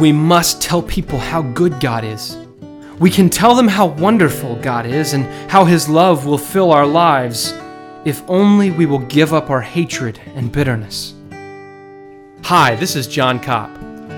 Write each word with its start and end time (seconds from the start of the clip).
We 0.00 0.12
must 0.12 0.60
tell 0.60 0.82
people 0.82 1.18
how 1.18 1.40
good 1.40 1.80
God 1.80 2.04
is. 2.04 2.36
We 2.98 3.08
can 3.10 3.30
tell 3.30 3.54
them 3.54 3.66
how 3.66 3.86
wonderful 3.86 4.56
God 4.56 4.84
is 4.84 5.14
and 5.14 5.24
how 5.50 5.64
His 5.64 5.88
love 5.88 6.26
will 6.26 6.36
fill 6.36 6.70
our 6.70 6.86
lives 6.86 7.54
if 8.04 8.22
only 8.28 8.70
we 8.70 8.84
will 8.84 8.98
give 8.98 9.32
up 9.32 9.48
our 9.48 9.62
hatred 9.62 10.20
and 10.34 10.52
bitterness. 10.52 11.14
Hi, 12.42 12.74
this 12.74 12.94
is 12.94 13.08
John 13.08 13.40
Kopp. 13.40 13.70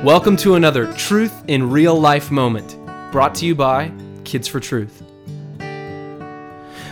Welcome 0.02 0.36
to 0.38 0.56
another 0.56 0.93
Truth 0.95 1.45
in 1.46 1.70
Real 1.70 1.95
Life 1.95 2.32
moment 2.32 2.76
brought 3.12 3.36
to 3.36 3.46
you 3.46 3.54
by 3.54 3.92
Kids 4.24 4.48
for 4.48 4.58
Truth. 4.58 5.04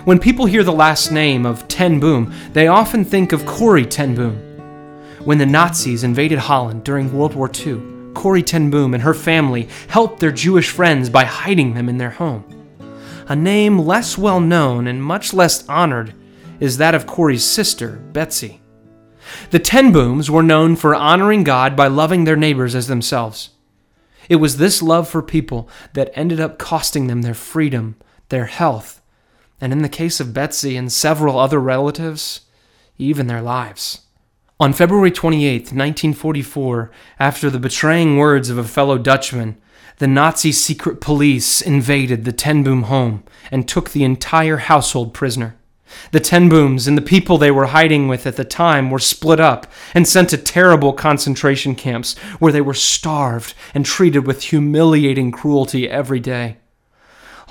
When 0.05 0.21
people 0.21 0.47
hear 0.47 0.63
the 0.63 0.71
last 0.71 1.11
name 1.11 1.45
of 1.45 1.67
Ten 1.67 1.99
Boom, 1.99 2.33
they 2.53 2.69
often 2.69 3.05
think 3.05 3.33
of 3.33 3.47
Corrie 3.47 3.85
Ten 3.85 4.15
Boom. 4.15 4.37
When 5.25 5.39
the 5.39 5.47
Nazis 5.47 6.05
invaded 6.05 6.39
Holland 6.39 6.85
during 6.85 7.13
World 7.13 7.35
War 7.35 7.51
II, 7.53 7.96
Corrie 8.17 8.43
Ten 8.43 8.71
Boom 8.71 8.95
and 8.95 9.03
her 9.03 9.13
family 9.13 9.69
helped 9.89 10.21
their 10.21 10.33
Jewish 10.33 10.71
friends 10.71 11.11
by 11.11 11.25
hiding 11.25 11.75
them 11.75 11.87
in 11.89 11.99
their 11.99 12.11
home. 12.11 12.45
A 13.29 13.37
name 13.37 13.79
less 13.79 14.17
well 14.17 14.41
known 14.41 14.87
and 14.87 15.03
much 15.03 15.35
less 15.35 15.69
honored 15.69 16.15
is 16.59 16.79
that 16.79 16.95
of 16.95 17.07
Corrie's 17.07 17.45
sister, 17.45 18.01
Betsy. 18.15 18.63
The 19.51 19.59
Ten 19.59 19.93
Booms 19.93 20.31
were 20.31 20.43
known 20.43 20.77
for 20.77 20.95
honoring 20.95 21.45
God 21.45 21.77
by 21.77 21.89
loving 21.89 22.25
their 22.25 22.37
neighbors 22.37 22.75
as 22.75 22.87
themselves. 22.87 23.51
It 24.31 24.37
was 24.37 24.57
this 24.57 24.83
love 24.83 25.07
for 25.09 25.23
people 25.23 25.69
that 25.93 26.11
ended 26.15 26.41
up 26.41 26.59
costing 26.59 27.09
them 27.09 27.21
their 27.21 27.35
freedom, 27.35 27.97
their 28.31 28.47
health, 28.47 29.03
and 29.61 29.75
in 29.75 29.83
the 29.83 29.91
case 29.91 30.21
of 30.21 30.33
Betsy 30.33 30.75
and 30.75 30.91
several 30.91 31.39
other 31.39 31.61
relatives, 31.61 32.41
even 32.97 33.27
their 33.27 33.43
lives. 33.43 34.06
On 34.59 34.73
February 34.73 35.11
28, 35.11 35.65
1944, 35.65 36.91
after 37.19 37.51
the 37.51 37.59
betraying 37.59 38.17
words 38.17 38.49
of 38.49 38.57
a 38.57 38.65
fellow 38.65 38.97
Dutchman, 38.97 39.59
the 39.99 40.07
Nazi 40.07 40.51
secret 40.51 40.99
police 40.99 41.61
invaded 41.61 42.25
the 42.25 42.33
Ten 42.33 42.63
Boom 42.63 42.85
home 42.85 43.23
and 43.51 43.69
took 43.69 43.91
the 43.91 44.03
entire 44.03 44.57
household 44.57 45.13
prisoner. 45.13 45.57
The 46.11 46.21
Ten 46.21 46.49
Booms 46.49 46.89
and 46.89 46.97
the 46.97 47.03
people 47.03 47.37
they 47.37 47.51
were 47.51 47.67
hiding 47.67 48.09
with 48.09 48.27
at 48.27 48.37
the 48.37 48.47
time 48.47 48.91
were 48.91 48.99
split 48.99 49.41
up 49.41 49.71
and 49.93 50.09
sent 50.09 50.31
to 50.31 50.39
terrible 50.39 50.95
concentration 50.95 51.75
camps 51.75 52.17
where 52.39 52.53
they 52.53 52.63
were 52.63 52.73
starved 52.73 53.53
and 53.75 53.85
treated 53.85 54.27
with 54.27 54.45
humiliating 54.45 55.33
cruelty 55.33 55.87
every 55.87 56.19
day. 56.19 56.57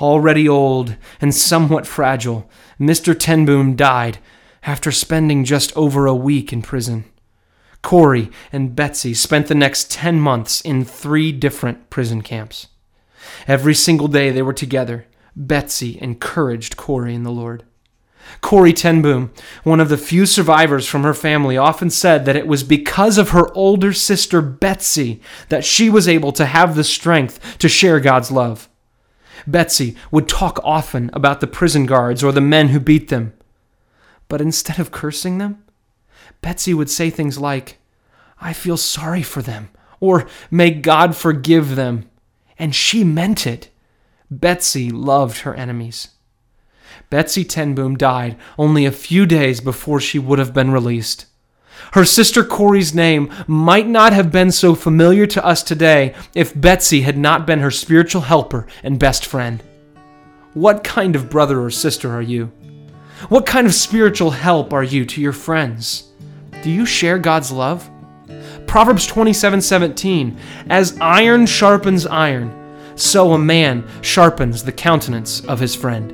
Already 0.01 0.49
old 0.49 0.95
and 1.21 1.35
somewhat 1.35 1.85
fragile, 1.85 2.49
Mr. 2.79 3.17
Ten 3.17 3.45
Boom 3.45 3.75
died 3.75 4.17
after 4.65 4.91
spending 4.91 5.45
just 5.45 5.75
over 5.77 6.05
a 6.05 6.15
week 6.15 6.51
in 6.51 6.61
prison. 6.61 7.05
Corrie 7.81 8.31
and 8.51 8.75
Betsy 8.75 9.13
spent 9.13 9.47
the 9.47 9.55
next 9.55 9.91
10 9.91 10.19
months 10.19 10.59
in 10.61 10.83
three 10.83 11.31
different 11.31 11.89
prison 11.89 12.21
camps. 12.21 12.67
Every 13.47 13.75
single 13.75 14.07
day 14.07 14.31
they 14.31 14.41
were 14.41 14.53
together, 14.53 15.05
Betsy 15.35 15.99
encouraged 16.01 16.77
Corrie 16.77 17.13
in 17.13 17.23
the 17.23 17.31
Lord. 17.31 17.63
Corrie 18.41 18.73
Ten 18.73 19.03
Boom, 19.03 19.31
one 19.63 19.79
of 19.79 19.89
the 19.89 19.97
few 19.97 20.25
survivors 20.25 20.87
from 20.87 21.03
her 21.03 21.13
family, 21.13 21.57
often 21.57 21.91
said 21.91 22.25
that 22.25 22.35
it 22.35 22.47
was 22.47 22.63
because 22.63 23.19
of 23.19 23.29
her 23.29 23.53
older 23.53 23.93
sister 23.93 24.41
Betsy 24.41 25.21
that 25.49 25.63
she 25.63 25.91
was 25.91 26.07
able 26.07 26.31
to 26.31 26.45
have 26.45 26.75
the 26.75 26.83
strength 26.83 27.57
to 27.59 27.69
share 27.69 27.99
God's 27.99 28.31
love. 28.31 28.67
Betsy 29.45 29.95
would 30.09 30.27
talk 30.27 30.59
often 30.63 31.11
about 31.13 31.39
the 31.39 31.47
prison 31.47 31.85
guards 31.85 32.23
or 32.23 32.31
the 32.31 32.41
men 32.41 32.69
who 32.69 32.79
beat 32.79 33.09
them. 33.09 33.33
But 34.35 34.41
instead 34.41 34.79
of 34.79 34.91
cursing 34.91 35.37
them, 35.37 35.63
Betsy 36.41 36.73
would 36.73 36.89
say 36.89 37.09
things 37.09 37.37
like, 37.37 37.77
I 38.41 38.51
feel 38.51 38.75
sorry 38.75 39.21
for 39.21 39.41
them, 39.41 39.69
or 40.01 40.27
may 40.51 40.71
God 40.71 41.15
forgive 41.15 41.77
them. 41.77 42.09
And 42.59 42.75
she 42.75 43.05
meant 43.05 43.47
it. 43.47 43.69
Betsy 44.29 44.89
loved 44.91 45.37
her 45.43 45.55
enemies. 45.55 46.09
Betsy 47.09 47.45
Ten 47.45 47.75
Boom 47.75 47.95
died 47.95 48.35
only 48.57 48.85
a 48.85 48.91
few 48.91 49.25
days 49.25 49.61
before 49.61 50.01
she 50.01 50.19
would 50.19 50.39
have 50.39 50.53
been 50.53 50.71
released. 50.71 51.27
Her 51.93 52.03
sister 52.03 52.43
Corrie's 52.43 52.93
name 52.93 53.31
might 53.47 53.87
not 53.87 54.11
have 54.11 54.33
been 54.33 54.51
so 54.51 54.75
familiar 54.75 55.25
to 55.27 55.45
us 55.45 55.63
today 55.63 56.13
if 56.33 56.59
Betsy 56.59 57.03
had 57.03 57.17
not 57.17 57.47
been 57.47 57.59
her 57.59 57.71
spiritual 57.71 58.23
helper 58.23 58.67
and 58.83 58.99
best 58.99 59.25
friend. 59.25 59.63
What 60.53 60.83
kind 60.83 61.15
of 61.15 61.29
brother 61.29 61.61
or 61.61 61.69
sister 61.69 62.13
are 62.13 62.21
you? 62.21 62.51
What 63.29 63.45
kind 63.45 63.65
of 63.65 63.73
spiritual 63.73 64.31
help 64.31 64.73
are 64.73 64.83
you 64.83 65.05
to 65.05 65.21
your 65.21 65.33
friends? 65.33 66.11
Do 66.63 66.69
you 66.69 66.85
share 66.85 67.17
God's 67.17 67.51
love? 67.51 67.89
Proverbs 68.67 69.07
27 69.07 69.61
17, 69.61 70.37
as 70.69 70.97
iron 70.99 71.45
sharpens 71.45 72.05
iron, 72.05 72.51
so 72.95 73.33
a 73.33 73.37
man 73.37 73.87
sharpens 74.01 74.63
the 74.63 74.71
countenance 74.71 75.43
of 75.45 75.59
his 75.59 75.75
friend. 75.75 76.11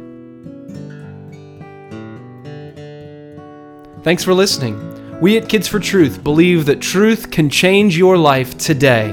Thanks 4.04 4.24
for 4.24 4.34
listening. 4.34 5.20
We 5.20 5.38
at 5.38 5.48
Kids 5.48 5.68
for 5.68 5.80
Truth 5.80 6.24
believe 6.24 6.66
that 6.66 6.82
truth 6.82 7.30
can 7.30 7.50
change 7.50 7.98
your 7.98 8.18
life 8.18 8.58
today. 8.58 9.12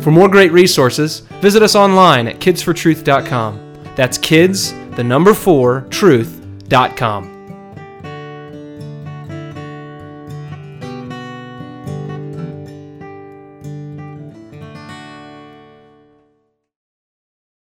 For 0.00 0.10
more 0.10 0.28
great 0.28 0.52
resources, 0.52 1.20
visit 1.40 1.62
us 1.62 1.74
online 1.74 2.26
at 2.28 2.40
kidsfortruth.com. 2.40 3.94
That's 3.94 4.18
kids, 4.18 4.72
the 4.96 5.04
number 5.04 5.34
four, 6.68 6.88
truth.com. 6.88 7.35